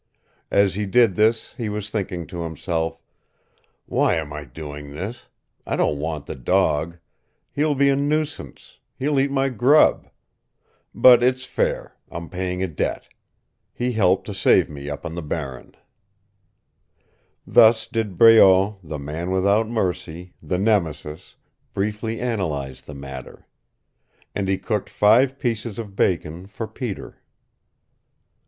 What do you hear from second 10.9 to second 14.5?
But it's fair. I'm paying a debt. He helped to